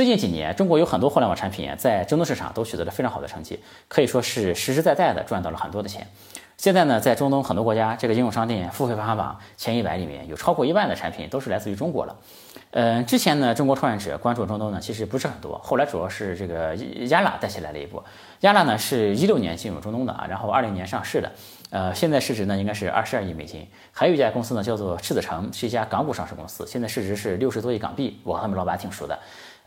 [0.00, 6.06] 最近几年，中国有很多互联网产品在中东市场都取得了非常好的成绩，可以说是实实在在的赚到了很多的钱。
[6.56, 12.16] 现在呢，在中东很多国家，这个应用商店付费排行榜前一百里面有超过一半的产品都是来自于中国了。
[12.70, 15.58] 嗯，之前呢，中国创业者关注中东呢，其实不是很多。
[15.58, 16.74] 后来主要是这个
[17.08, 18.02] 亚拉带起来了一波。
[18.40, 21.30] 亚拉呢是一六年进入中东的啊，然后二零年上市的，
[21.68, 23.68] 呃，现在市值呢应该是二十二亿美金。
[23.92, 28.18] 还有一家公司呢叫做赤子城，是一家港股上市公司，现在市值是六十多亿港币。
[28.24, 29.18] 我和他们老板挺熟的。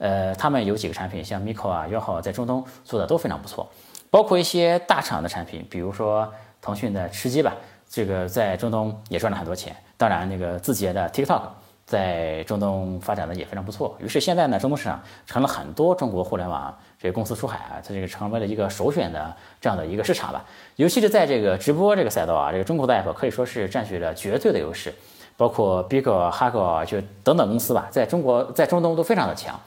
[0.04, 3.66] 呃，他们有几个产品，像 Miko 啊、优好，在中东做的都非常不错，
[4.10, 6.30] 包括一些大厂的产品，比如说。
[6.66, 7.54] 腾讯的吃鸡吧，
[7.90, 9.76] 这个在中东也赚了很多钱。
[9.98, 11.42] 当然，那个字节的 TikTok
[11.86, 13.98] 在中东发展的也非常不错。
[14.00, 20.46] 于是现在呢，中东市场成了很多中国互联网这个公司出海啊，它这个成为了一个首选的这样的一个市场吧。
[20.78, 24.94] 尤其是在这个直播这个赛道啊，这个中国的 app 可以说是占据了绝对的优势。
[25.38, 29.60] 包括 Big、Hug 就等等公司吧，在中国在中东都非常的强。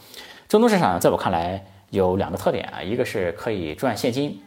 [0.48, 4.40] 中东市场在我看来有两个特点啊，一个是可以赚现金。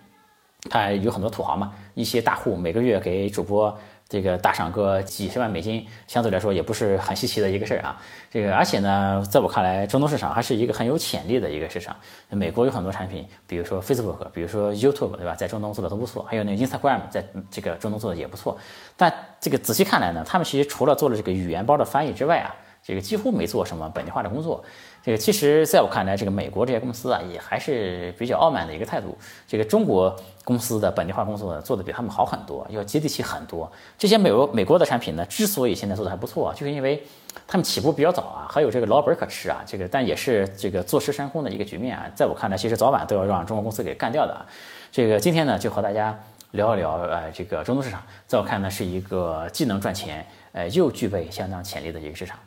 [0.69, 3.77] 它有很多土豪嘛，一些大户每个月给主播
[4.09, 8.01] 这个打赏个几十万美金，相对来说也不是很稀奇的一个事儿啊。
[8.31, 11.95] 这个而且呢，在我看来，中东市场还是一个很有潜力的一个市场。
[12.29, 15.35] 美国有很多产品，比如说 Facebook，比如说 YouTube，对吧？
[15.35, 18.57] 在中东做的都不错，还有那个 Instagram，在这个中东做的也不错。
[18.97, 22.49] 但这个仔细看来呢，他们其实除了做了这个语言包的翻译之外啊，
[22.83, 24.63] 这个几乎没做什么本地化的工作。
[25.01, 29.17] 这个其实在我看来，这个美国这些公司啊，也还是比较傲慢的一个态度。
[29.47, 30.13] 这个中国
[30.43, 33.71] 公司的本地化工作做的比他们好很多，要接地气很多。
[33.97, 37.01] 这些美国美国的产品呢，之所以现在做的还不错，就是因为
[37.47, 39.63] 他们起步比较早啊，还有这个老本可吃啊。
[39.65, 42.05] 这个但也是这个坐吃山空的一个局面啊。
[42.13, 44.45] 在我看来，其实早晚都要让中国公司给干掉的啊。
[44.91, 46.19] 这个今天呢，就和大家
[46.51, 52.37] 聊一聊，呃，这个中东市场，在我看呢，是一个既能赚钱，呃，又具备相当潜力的一个市场。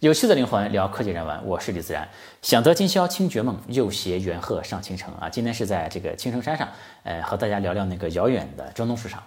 [0.00, 2.08] 有趣的灵魂聊科技人文，我是李自然。
[2.40, 5.28] 想得今宵清绝梦，又携元鹤上青城啊！
[5.28, 6.68] 今天是在这个青城山上，
[7.02, 9.20] 呃，和大家聊聊那个遥远的中东市场。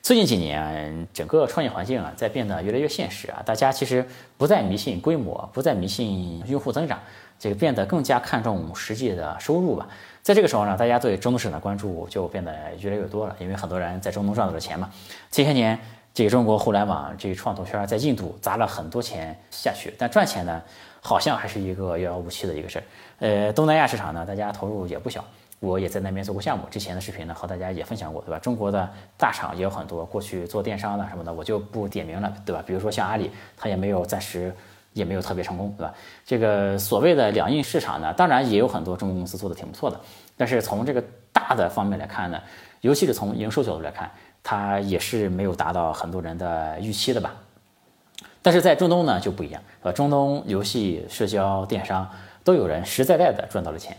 [0.00, 4.08] 最近几年，整个创业环境啊，在变得越来越现实啊，大家其实
[4.38, 6.98] 不再迷信规模，不再迷信用户增长，
[7.38, 9.86] 这个变得更加看重实际的收入吧。
[10.22, 14.90] 在这个时候呢，大家对中东市场的关注就变得越来越多了，因为很多人在中东赚到了钱嘛。
[15.30, 15.78] 这些年。
[16.16, 20.62] 这个中国互联网这个创投圈在印度砸了很多钱下去，但赚钱呢，
[21.02, 22.82] 好像还是一个遥遥无期的一个事儿。
[23.18, 25.22] 呃，东南亚市场呢，大家投入也不小，
[25.60, 26.64] 我也在那边做过项目。
[26.70, 28.38] 之前的视频呢，和大家也分享过，对吧？
[28.38, 32.64] 中国的大厂也有很多，过去做电商的什么的，我就不点名了，对吧？
[32.66, 34.50] 比如说像阿里，它也没有暂时
[34.96, 35.94] 也没有特别成功，对吧？
[36.24, 40.00] 这个所谓的两印市场呢，当然也有很多中国公司做的挺不错的，
[40.36, 42.40] 但是从这个大的方面来看呢，
[42.80, 44.10] 尤其是从营收角度来看。
[44.48, 47.34] 它也是没有达到很多人的预期的吧，
[48.42, 52.08] 但是在中东呢就不一样，呃，中东游戏、社交、电商
[52.44, 53.96] 都有人实实在在的赚到了钱。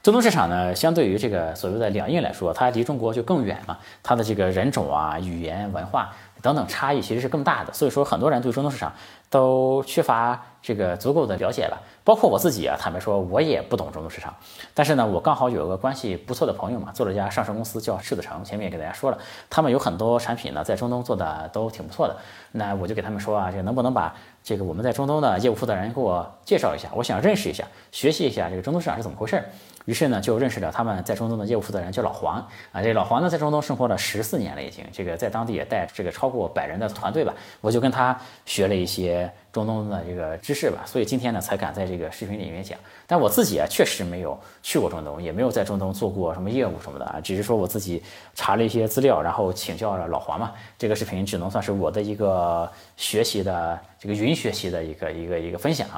[0.00, 8.92] 中东市场呢，相对于这个所谓的两印来说，它离中国就更远嘛，它的这个人种啊、语言、文化等等差异其实是更大的，所以说很多人对中东市场
[9.28, 10.40] 都缺乏。
[10.62, 14.34] 这个足够的了解吧，包括我自己啊，坦白说，我也不懂中东市场。
[14.74, 19.18] 但是呢，我刚好有个关系不错的朋友嘛，做了一家上市公司叫赤子城，前面也给大家说了，
[19.48, 22.16] 他们有很多产品呢，在中东做的都挺不错的。
[22.52, 26.88] 那我就给他们说啊，这个能不能把这个我们在中东的业务负责人给我介绍一下？
[26.94, 29.44] 我想认识一下，学习一下这个中东市场是怎么回事。
[29.86, 32.36] 于是呢，就认识了他们在中东的业务负责人，叫老黄
[32.70, 32.82] 啊。
[32.82, 37.34] 这老黄呢，在中东生活了十四年了，已经这个在当地也带这个超过百人的团队吧。
[37.60, 39.30] 我就跟他学了一些。
[39.52, 42.78] 中东的这个知识吧，所以今天呢才敢在这个视频里面讲。
[43.06, 48.00] 但我自己啊，确实没有去过中东，也没有在中东做过什么业务什么的啊，只是说我自己
[48.34, 50.52] 查了一些资料，然后请教了老黄嘛。
[50.78, 55.88] 这个视频只能算是我的一个学习的这个云学习的一个一个一个分享。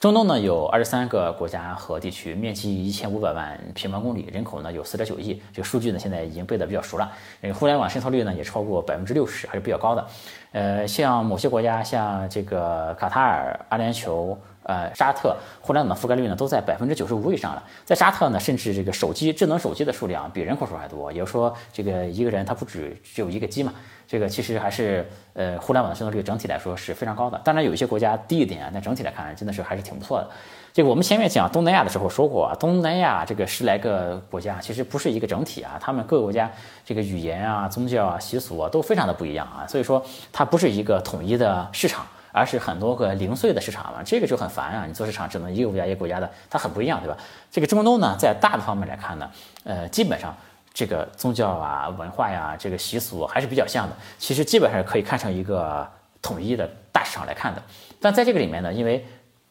[0.00, 5.42] 中东呢有二十三个国家和地区，面积一千五百万平方公里，人口呢有四点九亿。
[5.52, 7.10] 这个数据呢现在已经背得比较熟了。
[7.40, 10.06] 呃互联网渗透率呢也超过百分之六十，还是比较高的。
[10.52, 14.36] 呃，像某些国家，像这个卡塔尔、阿联酋。
[14.68, 17.62] 呃，沙特互联网的覆盖率呢都在百分之九十五以上了。
[17.86, 21.10] 在沙特呢，甚至这个手机智能手机的数量比人口数还多。
[21.10, 23.72] 也就是说，这个一个人他不止只有一个机嘛。
[24.06, 27.40] 这个其实还是呃，互联网的渗透率整体来说是非常高的。
[27.42, 30.28] 当然有一些国家低一点啊，但整体来看真的是还是挺不错的。
[30.74, 36.50] 这个我们前面讲东南亚的时候说过啊，东南亚这个十来个国家其实不是一个整体啊，他们各个国家
[36.84, 42.06] 这个语言啊、宗教啊、习俗啊都非常的不一样啊，所以说它不是一个统一的市场。
[42.38, 44.84] 而是很多个零碎的市场嘛，这个就很烦啊！
[44.86, 47.16] 你做市场只能一个国家一个国家的，它很不一样，对吧？
[47.50, 49.28] 这个中东呢，在大的方面来看呢，
[49.64, 50.32] 呃，基本上
[50.72, 53.96] 这个宗教啊、文化呀、这个习俗还是比较像的。
[54.18, 55.84] 其实基本上可以看成一个
[56.22, 57.60] 统一的大市场来看的。
[58.00, 59.04] 但在这个里面呢，因为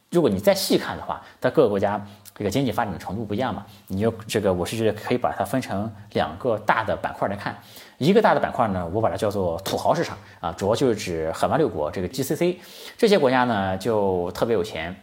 [0.10, 2.02] 如果你再细看的话，它各个国家
[2.34, 7.54] 这个经济发展的程度不一样嘛，你就这个我是觉得可以把它分成两个大的板块来看。
[7.98, 12.58] 一个大的板块呢，我把它叫做土豪市场啊，主要就是指海湾六国这个 GCC
[12.98, 14.96] 这些国家呢，就特别有钱，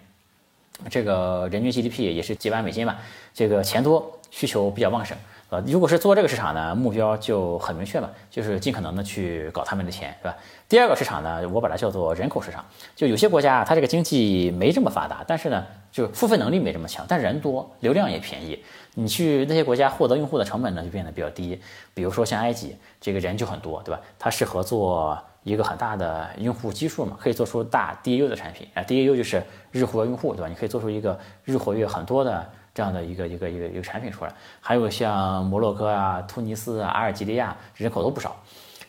[0.88, 2.98] 这个人均 GDP 也是几万美金吧，
[3.32, 5.16] 这个钱多，需求比较旺盛。
[5.54, 10.36] 呃，如果是做这个市场呢，目标就很明确嘛，就是尽可能的去搞他们的钱，是吧？
[10.68, 12.64] 第二个市场呢，我把它叫做人口市场，
[12.96, 18.58] 就有些国家它这个经济没这么发达，但是呢，就付费能力没这么强，但人多，流量也便宜，
[18.94, 21.60] 你去那些国家获得用户的成本呢就变得比较低。
[21.94, 24.00] 比如说像埃及，这个人就很多，对吧？
[24.18, 29.40] 它适合做一个很大的用户基数嘛，可以做出大 DAU 的产品啊，DAU 就是
[29.70, 30.48] 日活跃用户，对吧？
[30.48, 32.44] 你可以做出一个日活跃很多的。
[32.74, 38.36] 这样的一个一个一个一个产品出来，还有像摩洛哥啊、突尼斯啊、阿尔及利亚，人口都不少。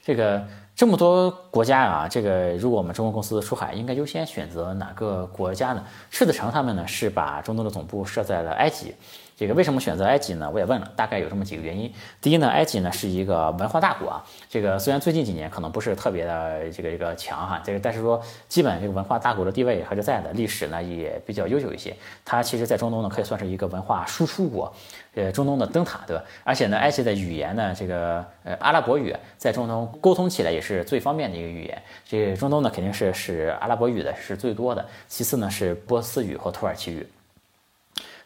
[0.04, 0.44] 这个
[0.76, 5.84] 这么多国家啊，这个如果我们中国公司出海，应该优先选择哪个国家呢？
[6.10, 8.96] 赤子城他们呢是把中东的总部设在了埃及。
[9.38, 10.50] 这个为什么选择埃及呢？
[10.54, 11.92] 我也问了，大概有这么几个原因。
[12.22, 21.94] 第一呢，埃及呢是一个文化大国啊，这个虽然最近几年可能不是特别的这个这个强哈，这个但是说基本这个文化大国的地位还是在的，历史呢也比较悠久一些。
[22.24, 24.74] 它其实在中东呢可以算是一个文化输出国，
[25.16, 26.24] 呃，中东的灯塔，对吧？
[26.46, 31.84] 而且呢，埃及的语言呢，这个呃阿拉伯语在中东沟通起来也是最方便的一个语言。
[32.06, 37.06] 这中东呢肯定是使阿拉伯语的是最多的，其次呢是波斯语和土耳其语。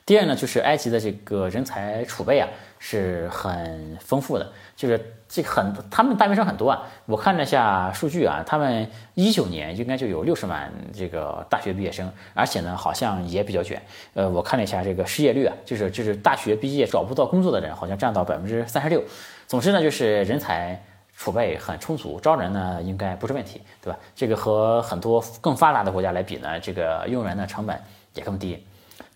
[0.10, 6.82] 第二呢，就是埃及的这个人才储备啊是很丰富的，就是这很他们大学生很多啊。
[7.06, 13.80] 我看了一下数据啊，他们一九年应该就有六十万这个大学毕业生，而且呢好像也比较卷。
[14.16, 19.04] 呃，我看了一下这个失业率啊，就是就是大学毕业找不到工作的人好像占到百分之三十六。
[19.46, 20.84] 总之呢，就是人才
[21.16, 24.00] 储备很充足，招人呢应该不是问题，对吧？
[24.16, 27.80] 这个和很多更发达的国家来比呢，这个用人的成本
[28.16, 28.66] 也更低。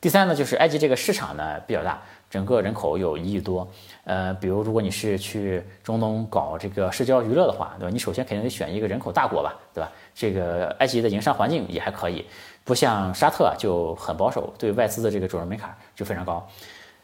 [0.03, 1.97] 第三呢，就是埃及这个市场呢比较大，
[2.29, 3.65] 整个人口有一亿多。
[4.03, 7.89] 呃，比如如果你是去中东搞这个社交娱乐的话，对吧？
[7.89, 9.89] 你首先肯定得选一个人口大国吧，对吧？
[10.13, 12.25] 这个埃及的营商环境也还可以，
[12.65, 16.45] 不像沙特就很保守，对外资的这个准入门槛就非常高。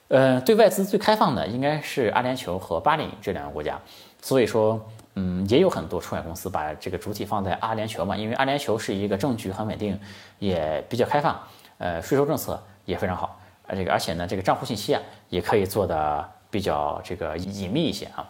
[0.09, 3.79] 呃，对外资最开放的应该是阿联酋和巴林这两个国家，
[4.21, 4.77] 所以说，
[5.15, 9.97] 嗯，也有很多出海公司把这个主体放在阿联酋嘛，因为阿联酋是一个政局很稳定，
[10.39, 11.39] 也比较开放，
[11.77, 12.61] 呃，税收政策。
[12.89, 18.27] 也非常好，呃，这个而且呢，这个账户信息啊，也可以做的比较这个隐秘一些啊。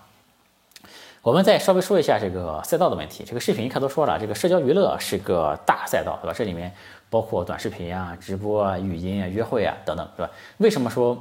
[1.22, 3.24] 我们再稍微说一下这个赛道的问题。
[3.26, 6.34] 这个视频一看都说了，这个社交娱乐是个大赛道，对吧？
[6.38, 6.74] 这里面
[7.10, 10.32] 包括短视频啊、直播啊、语音啊、约会啊等等，对吧？
[10.58, 11.18] 为什么说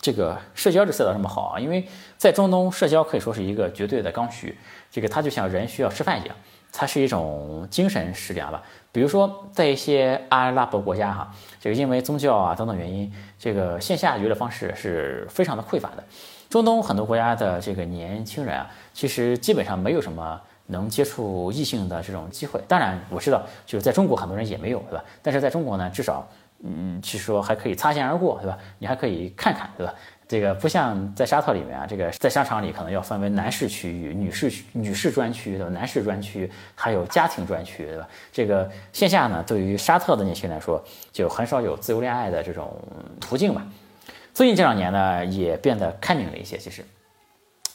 [0.00, 1.60] 这个社交这赛道这么好啊？
[1.60, 1.86] 因为
[2.16, 4.58] 在中东，社交可以说是一个绝对的刚需，
[4.90, 6.36] 这个它就像人需要吃饭一样。
[6.70, 11.30] 它是一种精神食粮吧，比如说在一些阿拉伯国家哈，
[11.60, 16.02] 这个因为宗教啊等等原因，这个线下娱乐方式是非常的匮乏的。
[16.48, 22.60] 中东很多国家的这个年轻人啊，其实基本上没有什么能接触异性的这种机会。
[22.66, 25.04] 当然我知道，就是在中国很多人也没有，对吧？
[25.22, 26.26] 但是在中国呢，至少
[26.64, 28.58] 嗯，其实说还可以擦肩而过，对吧？
[28.78, 29.94] 你还可以看看，对吧？
[30.28, 38.06] 这个不像在沙特里面啊，这个在商场里可能要分为男士区域、女士区女士专区的男士专区，还有家庭专区，对吧？
[38.30, 42.78] 这个线下呢，对于沙特的年轻人来说，就很少有自由恋爱的这种
[43.18, 43.66] 途径吧。
[44.34, 46.58] 最近这两年呢，也变得开明了一些。
[46.58, 46.84] 其实，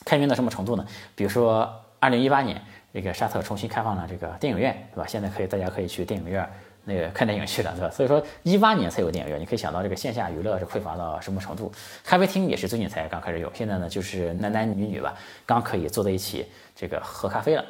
[0.05, 0.85] 开明到什么程度呢？
[1.15, 1.67] 比如说，
[1.99, 2.61] 二零一八年，
[2.93, 5.05] 这个沙特重新开放了这个电影院，对吧？
[5.07, 6.47] 现在可以，大家可以去电影院。
[6.85, 7.89] 那个看电影去了，对吧？
[7.89, 11.71] 所以说一八年才有电影院，你可以想到这个线下娱乐是匮乏到什么程度。
[12.03, 15.13] 咖啡厅也是最近才刚开始有，现在呢就是男男女女吧，
[15.45, 17.63] 刚可以坐在一起这个喝咖啡了。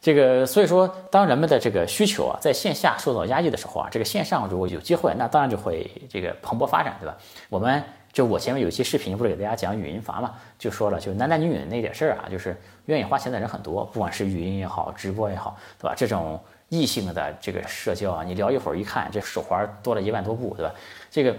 [0.00, 7.16] 这个所以说，当人们的这个需求啊在线下受到压抑的时候啊，这个线上如果有机会，那当然就会这个蓬勃发展，对吧？
[7.48, 15.94] 我们就我前面有一期视频不是给大家讲语音房嘛，就说了，就男男女女那点事儿啊，就是愿意花钱的人很多，不管是语音也好，直播也好，对吧？
[15.96, 16.40] 这种。
[16.68, 20.74] 异性的这个社交啊，你聊一会儿一看，这手环多了一万多步，对吧？
[21.10, 21.34] 这个，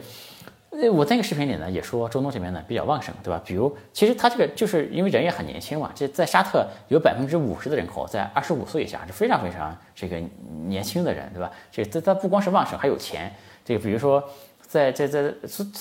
[0.71, 3.41] 呃，我那个视频里呢也说，中东这边呢比较旺盛，对吧？
[3.45, 10.19] 比如，其实他这个就是因为人也很年轻嘛，这在沙特有百分之五十的人口在二十五岁以下，是非常非常这个
[10.65, 11.51] 年轻的人，对吧？
[11.71, 13.31] 这这他不光是旺盛，还有钱。
[13.63, 14.23] 这个比如说，
[14.61, 15.31] 在在在，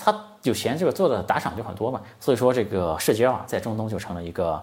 [0.05, 2.03] 他有钱，这个做的打赏就很多嘛。
[2.21, 4.63] 所以说，这个社交啊，在中东就成了一个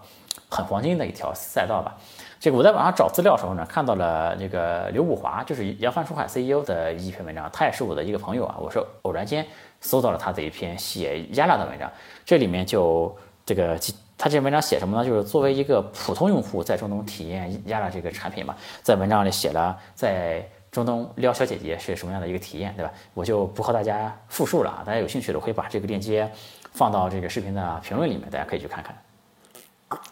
[0.56, 1.98] 很黄金的一条赛道吧。
[2.40, 9.46] 这个我在网上找资料的时候呢，看到了那个刘武华，就是扬帆出海 CEO 的一篇文章，他也是我的一个朋友啊，我是偶然间
[9.82, 11.92] 搜到了他的一篇写压拉的文章，
[12.24, 13.78] 这里面就这个
[14.18, 15.04] 他这篇文章写什么呢？
[15.04, 22.92] 就是作为一个普通用户在中东体验亚拉这个产品嘛，在文章里写了在中东撩小姐姐是什么样的一个体验，对吧？
[23.14, 26.30] 我就不和大家复述了啊，大家有兴趣的可以把这个链接
[26.74, 28.96] 放到这个视频的评论里面，大家可以去看看。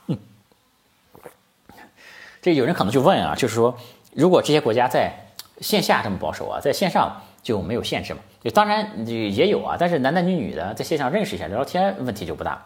[0.07, 0.17] 嗯，
[2.43, 3.73] 这有人可能就问啊，就是说，
[4.13, 5.13] 如果这些国家在
[5.61, 7.09] 线下这么保守啊，在线上
[7.41, 8.19] 就没有限制嘛？
[8.43, 12.61] 就当然也有啊，但是男男女女的在线上认识一下聊聊天，问题就不大。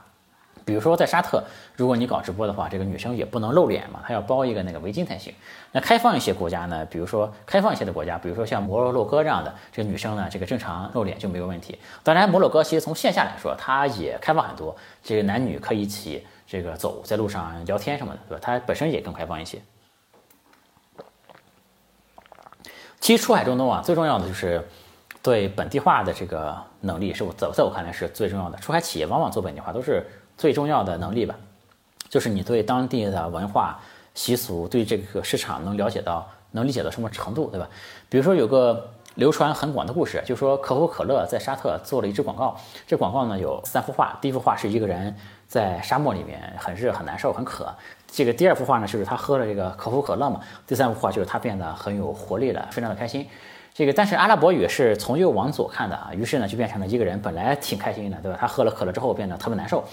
[0.66, 1.44] 比如说在沙特，
[1.76, 5.32] 如果你搞直播的话，这个女生也不能露脸嘛，她要包一个那个围巾才行。
[5.72, 11.78] 那开放一些国家呢，比如说开放一些的国家，比如说像摩洛哥这样的，这个女生呢，这个正常露脸就没有问题。
[12.04, 18.40] 当然，摩洛哥其实从线下来说，它也开放很多，这个男女可以一起这个走在路上聊天什么的，对吧？
[18.42, 19.62] 它本身也更开放一些。
[23.00, 24.68] 其实出海中东啊，最重要的就是
[25.22, 28.58] 对本地化的这个能力，是我在在我看来是最重要的。
[28.60, 30.04] 出海企业往往做本地化都是。
[30.38, 31.36] 最重要的能力吧，
[32.10, 33.80] 就是你对当地的文化
[34.14, 37.68] 习俗、对这个市场能了解到、能理解到什么程度，对吧？
[38.08, 38.88] 比如说有个
[39.18, 42.56] 流传很广的故事，就说可口可乐在沙特做了一支广告，
[42.86, 45.14] 这广告呢有三幅画，第一幅画是一个人
[45.48, 47.74] 在沙漠里面很热、很难受、很渴，
[48.06, 53.28] 这个第二幅画呢就是他喝了这个可口可乐嘛，第三幅画就是他变得很有活力了，非常的开心。
[53.74, 58.38] 这个但是阿拉伯语是从右往左看的啊，于是呢就变成了一个人本来挺开心的，对吧？
[58.40, 59.84] 他喝了可乐之后变得特别难受。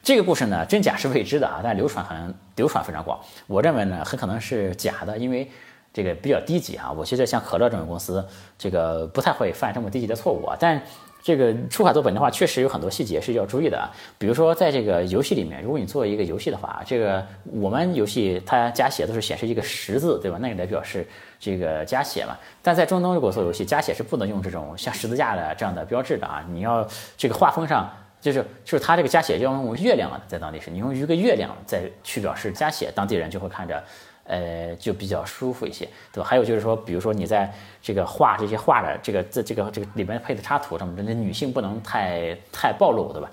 [0.00, 3.18] 这个故事呢，真假是未知的啊，但流传很流传非常广。
[3.48, 5.50] 我认为呢，很可能是假的，因为
[5.92, 6.90] 这个比较低级啊。
[6.90, 8.24] 我觉得像可乐这种公司，
[8.58, 10.56] 这个不太会犯这么低级的错误啊。
[10.58, 10.80] 但
[11.22, 13.90] 这个出海做本地化确实有很多细节是要注意的啊。
[14.16, 20.38] 比如说，在这个游戏里面，如果你做一个游戏的话，这个我们游戏它加血都是显示一个十字，对吧？
[20.40, 21.06] 那个来表示
[21.38, 22.36] 这个加血嘛。
[22.62, 26.44] 但在中东如果做游戏，加血是不能用这种像十字架的这样的标志的啊。
[26.50, 27.90] 你要这个画风上。
[28.20, 33.80] 就是就是它这个加血要用月亮啊，在当地是你用一个月亮再去表示加血，当地人就会看着，
[34.28, 36.28] 呃，就比较舒服一些，对吧？
[36.28, 43.28] 还有就是说，比如说你在这个画这些画的这个这这个这个里面配的插图什么的，那女性不能太太暴露，对吧？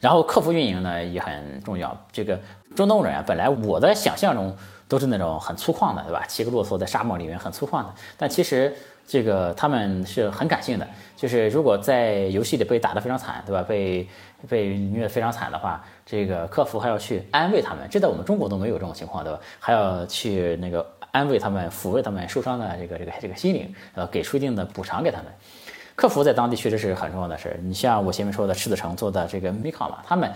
[0.00, 1.94] 然后客服运营呢也很重要。
[2.10, 2.40] 这个
[2.74, 4.56] 中东人啊，本来我的想象中
[4.88, 6.24] 都是那种很粗犷的，对吧？
[6.26, 8.74] 骑个骆驼在沙漠里面很粗犷的，但其实。
[9.06, 13.60] 这个他们是很感性的，就是如果在游戏里被打得非常惨，对吧？
[13.60, 14.08] 被
[14.48, 19.38] 被虐得非常惨的话，这个客服还要去安慰他们，这在我们中国都没有这种情况，对吧？
[19.60, 25.26] 还要去那个安慰他们，抚慰他们受伤的这个这个这个心灵，呃，给出一定的补偿给他们。
[25.94, 27.60] 客服在当地确实是很重要的事。
[27.62, 30.28] 你像我前面说的赤子城做的这个 Mika 嘛，他们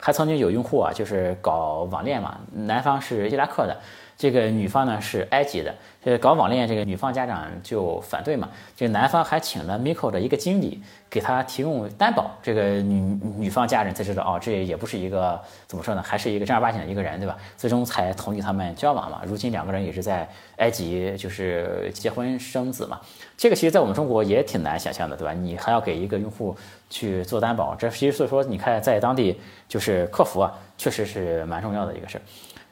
[0.00, 3.76] 还曾经有用户啊，就是搞网恋嘛，男方是伊拉克的。
[4.20, 5.74] 这个女方呢是埃及的，
[6.04, 8.50] 这搞网恋，这个女方家长就反对嘛。
[8.76, 17.34] 这个男方还请了 Miko 的一个经理给他提供担保，这个女女方家人才知道哦，这也不是一个怎么说呢，还是一个正儿八经的一个人，对吧？
[17.56, 19.22] 最终才同意他们交往嘛。
[19.24, 23.00] 如今两个人也是在埃及就是结婚生子嘛。
[23.38, 25.32] 这个其实在我们中国也挺难想象的，对吧？
[25.32, 26.54] 你还要给一个用户
[26.90, 32.22] 去做担保，这其实所以说你看在当地就是客服啊，确实是蛮重要的一个事儿。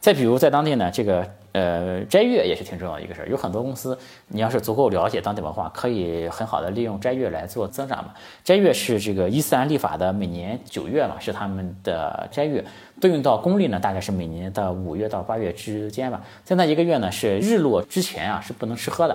[0.08, 3.28] 再比如在当地呢，这个呃斋月也是挺重要的一个事儿。
[3.28, 3.98] 有很多公司，
[4.28, 8.14] 你要是足够了解当地文化，可以很好的利用斋月来做增长嘛。
[8.42, 12.64] 斋月是这个伊斯兰历法的每年九月嘛，是他们的斋月，
[12.98, 16.22] 对应到公历呢，大概是每年的五月到八月之间吧。
[16.42, 19.14] 在那一个月呢，是日落之前啊，是不能吃喝的。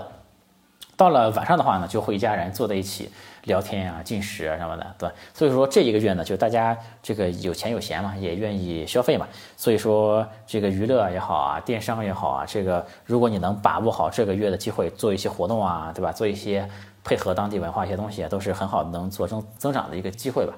[0.96, 3.10] 到了晚上的话呢，就会一家人坐在一起。
[3.44, 5.10] 聊天啊，进食啊什么的，对？
[5.34, 9.28] 所以说这一个月呢，就大家这个有钱有闲嘛，也愿意消费嘛。
[9.58, 16.12] 所以说这个娱乐也好啊，电商也好啊，这个如果你能把握好这个月的机会，做一些活动啊，对吧？
[16.12, 16.68] 做一些
[17.04, 20.54] 配合当地文化一些东西，都是很好能做增增长的一个机会吧。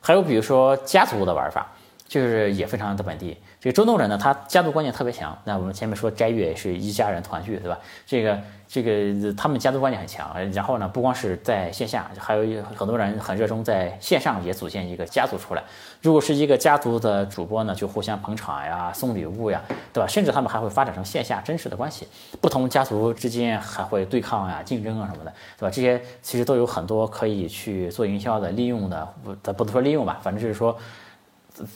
[0.00, 1.66] 还有比如说家族的玩法，
[2.14, 3.36] 就是也非常的本地。
[3.60, 5.36] 这个中东人呢，他家族观念特别强。
[5.42, 7.76] 那我们前面说斋月是一家人团聚，对吧？
[8.06, 10.32] 这个这个他们家族观念很强。
[10.52, 15.64] 然后呢，不光是在线下，还有很多人很热衷在线上也组建一个家族出来。
[16.02, 19.60] 如果是一个家族的主播呢，就互相捧场呀，送礼物呀，
[19.92, 20.06] 对吧？
[20.06, 22.06] 甚至他们还会发展成线下真实的关系。
[22.40, 25.70] 不同家族之间还会对抗呀、竞争啊什么的，对吧？
[25.74, 30.78] 这些其实都有很多可以去做营销的、利用的，不，不能说利用吧，反正就是说。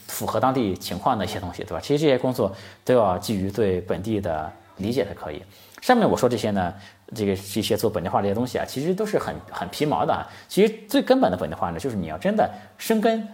[0.07, 1.79] 符合当地情况的一些东西，对吧？
[1.79, 5.41] 其实这些工作都要基于对本地的理解才可以。
[5.81, 6.73] 上面我说这些呢，
[7.15, 10.27] 这个这些做本地化这些东西啊，其实都是很很皮毛的。
[10.47, 13.25] 其实最根本的本地化呢，就是你要真的生根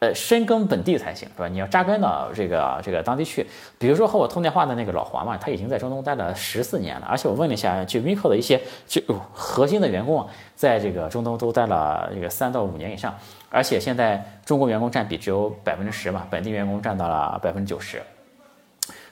[0.00, 1.48] 呃，深耕本地才行，是吧？
[1.48, 3.44] 你要扎根到这个这个当地去。
[3.78, 9.02] 比如说和我通电话的那个老黄嘛，他已经在中东待了十四年了，而且我问了一下，就 Miko 的一些就
[9.32, 13.12] 核心的员工啊，在这个中东都待了这个三到五年以上，
[13.50, 18.00] 而且现在中国员工占比只有百分之十嘛，本地员工占到了百分之九十。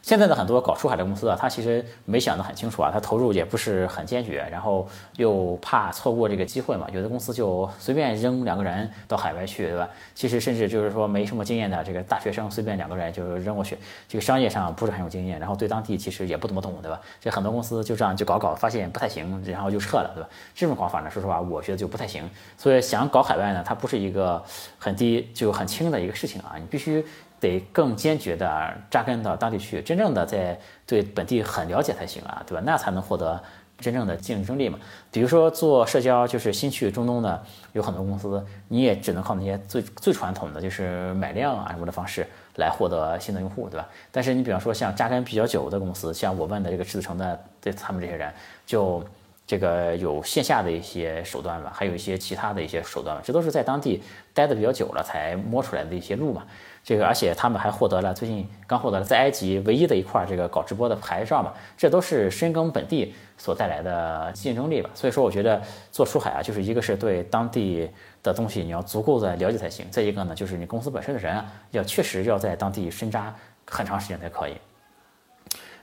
[0.06, 4.86] 现在的很多搞出海的公司啊，他其实没想得很清楚啊，他投入也不是很坚决，然后
[5.16, 9.88] 又怕错过这个机会嘛，有的公司就随便扔两个人到海外去，对吧？
[10.14, 17.00] 其实甚至就是说没什么经验的这个大学生，随便两个人就扔过去，这个商业上不是很有经验，然后对当地其实也不怎么懂，对吧？
[17.20, 20.28] 这很多公司就这样就搞搞，发现不太行，然后就撤了，对吧？
[20.54, 22.22] 这种搞法呢，说实话，我觉得就不太行。
[22.56, 24.40] 所以想搞海外呢，它不是一个
[24.78, 27.04] 很低就很轻的一个事情啊，你必须。
[27.40, 32.62] 得更坚决的扎根到当地去，真正的在对本地很了解才行啊，对吧？
[32.64, 33.42] 那才能获得
[33.78, 34.78] 真正的竞争力嘛。
[35.10, 42.26] 比如说做社交，就是新去中东的有很多公司，你也只能靠那些最最传统的，就是买量啊什么的方式
[42.56, 43.86] 来获得新的用户，对吧？
[44.10, 48.32] 但是你比方说像扎根比较久的公司，像我问的这个赤子城的，对他们这些人，
[48.64, 49.04] 就
[49.46, 54.02] 这个有线下的一些手段吧，还有一些其他的一些手段吧，这都是在当地
[54.32, 56.46] 待的比较久了才摸出来的一些路嘛。
[56.86, 64.88] 这个，而且他们还获得了最近刚获得了在埃及唯一的一块这个搞直播的牌照嘛，这都是深耕本地所带来的竞争力吧。
[64.94, 67.90] 所以说，我觉得做出海啊，就是一个是对当地
[68.22, 73.34] 的东西你要足够的了解才行，再一个呢，就是你公司本身的人啊，要确实要在当地深扎
[73.68, 74.54] 很长时间才可以。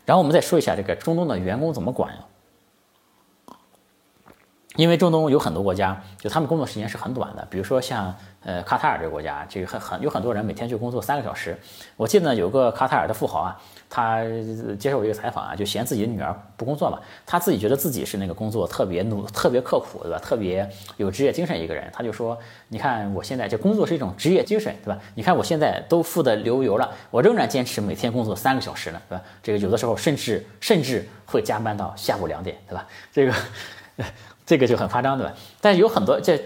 [0.05, 2.19] 然后我们再说一下这个中东的员工怎么管呀？
[4.75, 8.13] 因为中东有很多国家，就他们工作时间是很短的，比如说像。
[8.45, 11.57] 呃，卡塔尔这个国家，这个很很有很多人每天就工作三个小时。
[11.95, 13.57] 我记得，有个卡塔尔的富豪啊，
[13.89, 14.21] 他
[14.77, 20.19] 接受一个采访啊，就嫌自己的女儿不工作嘛，他自己觉得自己是那个工作特别努、特别刻苦，对吧？
[20.19, 22.37] 特别有职业精神一个人，他就说
[22.67, 24.99] ：“你看我现在这工作是一种职业精神，对吧？
[25.15, 29.23] 你看我现在都富得流油了，我仍然坚持每天工作三个小时呢，对吧？
[29.41, 32.85] 这个有的时候甚至甚至会加班到下午两点，对吧？
[33.13, 33.33] 这个。”
[34.45, 35.33] 这个就很夸张，对吧？
[35.61, 36.37] 但是有很多这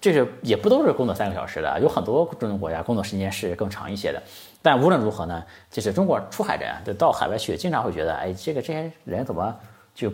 [0.00, 4.22] 这是也不都是工作三个小时的，有很多中东国家工作时间是更长一些的。
[4.60, 9.54] 但无论如何呢，就是中国出海人就到海外去，经常会觉得，哎，这个这些人怎么
[9.94, 10.12] 就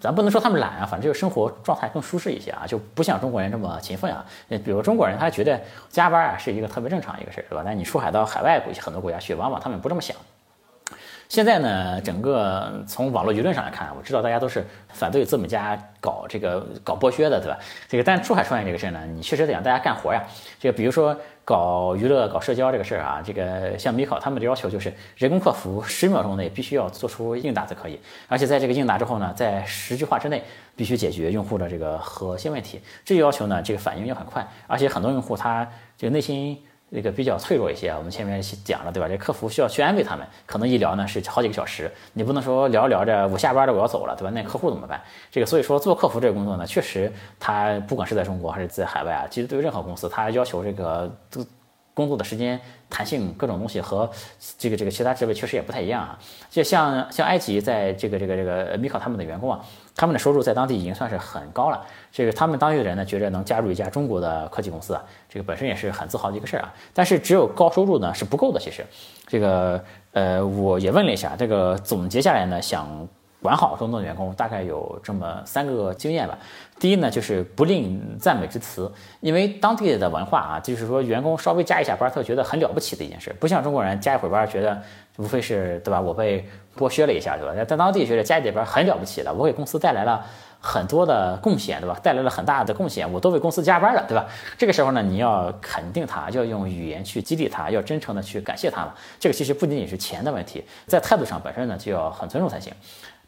[0.00, 4.24] 咱不能说他们懒啊，反正就是生活状态更舒适一些啊，就不像中国人这么勤奋啊。
[4.48, 7.62] 比如中国人他觉得加班啊是一个特别正常一个事儿，对吧？
[7.64, 10.16] 但你出海到海外国很多国家去，往往他们不这么想。
[11.28, 17.58] 现在呢，整个从网络舆论上来看，我知道大家都是反对资本家搞这个搞剥削的，对吧？
[17.88, 20.22] 这个但出海创业这个事儿呢，你确实得让大家干活呀。
[20.60, 30.42] 这个比如说搞娱乐、搞社交这个事儿啊，这个像米考他们的要求就是人工客服十秒钟内必须要做出应答才可以，而且在这个应答之后呢，在十句话之内
[30.76, 32.80] 必须解决用户的这个核心问题。
[33.04, 36.62] 这个要求呢，这个反应要很快，而且很多用户他这个内心。
[36.94, 39.08] 这个比较脆弱一些，我们前面讲了，对吧？
[39.08, 44.30] 这客服需要去安慰他们，可能一聊呢是好几个小时，你不能说聊着聊着我下班了我要走了，对吧？
[44.30, 45.02] 那客户怎么办？
[45.30, 51.12] 这个所以说做客服这个工作呢，确实他不管是在中国还是在海外啊，其实对于任何公司，他要求这个。
[51.96, 54.10] 工作的时间弹性各种东西和
[54.58, 56.18] 这个这个其他职位确实也不太一样啊。
[56.50, 61.84] 就像像埃及在这个这个这个米考他们的员工啊，他们的收入在当地已经算是很高了。
[62.12, 66.74] 这个他们当地的人呢，觉着能加入一家中国的科技公司啊，这个本身也是很自豪的一个事儿啊。
[66.92, 68.84] 但是只有高收入呢是不够的，其实
[69.26, 73.08] 这个呃我也问了一下，这个总结下来呢想。
[73.42, 76.38] 管好中东的员工，大概有这么三个经验吧。
[76.80, 84.82] 第一呢，就是不吝赞美之词，因为当地的文化啊，就是说员工稍微加一下班，他觉得很了不起的一件事，不像中国人加一会儿班，觉得
[85.16, 86.00] 无非是对吧？
[86.00, 86.44] 我被
[86.76, 87.64] 剥削了一下，对吧？
[87.64, 90.24] 在当地觉得家里边很了不起的，我给公司带来了
[90.60, 91.96] 很多的贡献，对吧？
[92.02, 94.26] 带来了很大的贡献，我都为公司加班了，对吧？
[94.58, 98.94] 这个时候呢，你要肯定他，要用语言去激励他，要真诚的去感谢他嘛。
[99.20, 102.72] 这个其实不仅仅是钱的问题，在态度上本身呢，就要很尊重才行。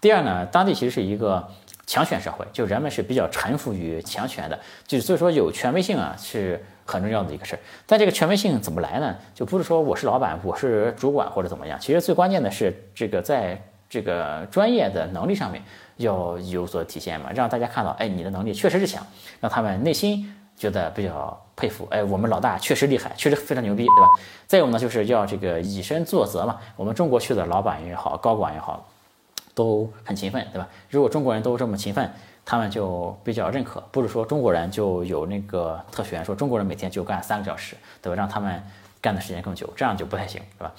[0.01, 1.49] 第二呢，当地其实是一个
[1.87, 7.59] 强权社会，就人们是比较臣服于强权的，就所以说有权威性啊是很重要的一个事儿。
[7.87, 9.15] 但这个权威性怎么来呢？
[9.35, 11.79] 就不是说我是老板，我是主管或者怎么样。
[11.81, 13.57] 其实最关键的是这个在
[13.89, 15.63] 这个专业的能力上面
[15.99, 19.07] 要有所体现嘛，让大家看到，哎，你的能力确实是强，
[19.41, 21.87] 让他们内心觉得比较佩服。
[21.93, 24.09] 哎，我们老大确实厉害，确实非常牛逼，对吧？
[24.49, 26.59] 再有呢，就是要这个以身作则嘛。
[26.75, 28.89] 我们中国去的老板也好，高管也好。
[29.57, 30.69] 都很勤奋，对吧？
[30.91, 32.13] 如果中国人都这么勤奋，
[32.45, 33.81] 他们就比较认可。
[33.91, 38.15] 不是说中国人就有那个特权，说中国人每天就干三个小时，对吧？
[38.15, 38.63] 让他们
[39.01, 40.71] 干的时间更久，这样就不太行，是吧？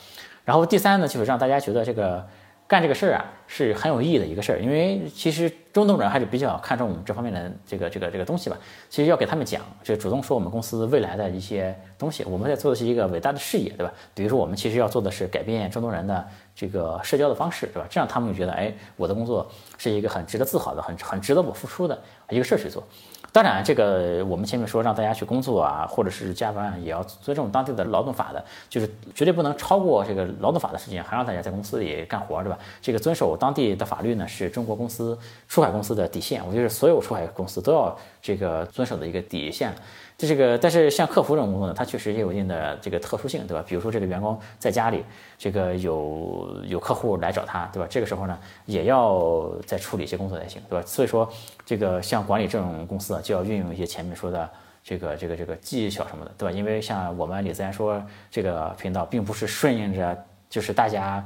[0.45, 2.23] 然后第三呢，就是让大家觉得这个
[2.67, 8.57] 干这个事儿啊是很有意义的一个事儿，因为其实中东人还是比较看重我们这方面的这个这个这个东西吧。
[8.89, 13.93] 其实要给他们讲，就主动说我们公司未来的一些东西，我们在做的是一个伟大的事业，对吧？
[14.13, 17.87] 比如说我们其实要做的是改变中东人的这个社交的方式，对吧？
[17.89, 21.97] 这样他们就觉得，哎，我的工作是一个很值得自豪的、很很值得我付出的
[22.29, 22.83] 一个事儿去做。
[23.31, 32.57] 当然，这个我们前面说让大家去工作啊，或者是加班，也要尊重当地的劳动法的，就是绝对不能超过这个劳动法的时间，还让大家在公司里干活，对吧？
[32.81, 39.71] 这个遵守当地的法律呢，是中国公司出海公司的底线，我觉得所有出海公司都要这个遵守的一个底线。
[40.17, 43.63] 这这个，但是像客服这种工作呢，它确实也有一定的这个特殊性，对吧？
[43.67, 45.05] 比如说这个员工在家里，
[45.37, 47.87] 这个有有客户来找他，对吧？
[47.87, 50.83] 这个时候呢，也要再处理一些工作才行，对吧？
[50.87, 51.31] 所以说，
[51.63, 54.49] 这个像管理这种公司啊，就要运用一些前面说的
[54.83, 56.51] 这个这个这个技巧什么的，对吧？
[56.51, 58.01] 因为像我们李自然说
[58.31, 60.17] 这个频道，并不是顺应着
[60.49, 61.23] 就是大家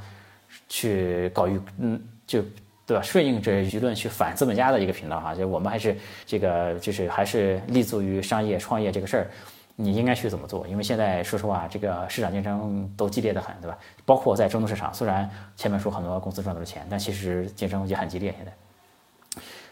[0.68, 2.44] 去搞舆，嗯，就。
[2.92, 3.02] 对吧？
[3.02, 9.32] 顺应着舆论去反资本家的一个频道哈，就我们还是这个，就是还是立足于商业创业这个事儿，
[9.78, 10.68] 你应该去怎么做？
[10.68, 13.78] 因为现在说实话，这个市场竞争都激烈的很，对吧？
[14.06, 18.36] 包括在中东市场，虽然前面说很多公司赚到了钱，但其实竞争也很激烈。
[18.36, 18.52] 现在，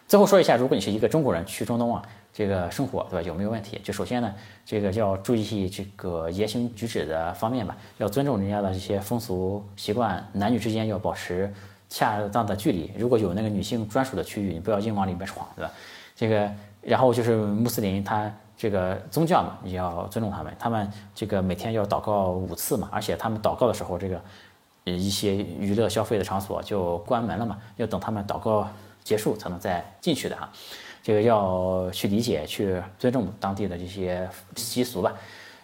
[0.07, 2.01] 最后说一下，如果你是一个中国人去中东啊，
[2.31, 3.27] 这个生活对吧？
[3.27, 3.81] 有没有问题？
[3.83, 11.53] 就首先呢，这个要注意这个言行举止的方面吧，要尊重人家的这些风俗习惯，男女之间要保持。
[11.89, 15.71] 恰当的距离，如果有那个女性专属的区域，你不要硬往里面闯，对吧？
[16.15, 24.21] 这个，然后就是穆斯林，他这个宗教嘛，你要尊重他们，他们这个每天要祷告五次嘛，而且他们祷告的时候，这个
[24.83, 28.67] 一些娱乐消费的场所就关门了嘛，要等他们祷告
[29.03, 30.49] 结束才能再进去的哈。
[31.01, 35.13] 这个要去理解、去尊重当地的这些习俗吧。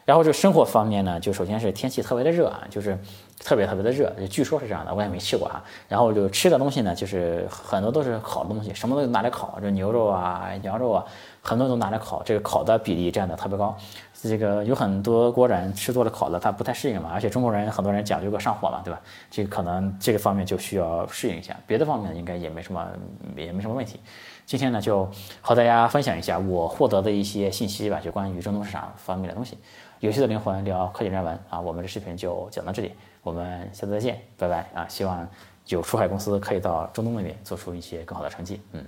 [0.06, 2.98] 然后这生活方面呢，就首先是天气特别的热啊，就是
[3.40, 5.62] 特别特别的热，据说是这样的，我也没去过哈。
[5.88, 11.06] 然后就吃的东西呢，就是很多都是烤的东西，什么都拿来烤，就牛肉啊、羊肉啊，
[11.42, 13.76] 很多都拿来烤，这个烤的比例占的特别高。
[14.22, 19.00] 这个有很多国人吃多了烤的，他不太适应嘛，而且中国人很多人讲究个上火嘛，对吧？
[19.30, 22.88] 这个可能这个方面就需要适应一下，别的方面应该也没什么，
[23.36, 24.00] 也没什么问题。
[24.48, 25.08] 今天呢，就
[25.42, 29.60] 和大家分享一下我获得的一些信息吧，就关于中东市场方面的东西。
[30.00, 32.92] 有趣的灵魂聊科技人文啊，我们的视频就讲到这里，
[33.26, 34.88] 我们下次再见，拜拜啊！
[34.88, 35.28] 希望
[35.66, 38.86] 有出海公司可以到中东那边做出一些更好的成绩，嗯。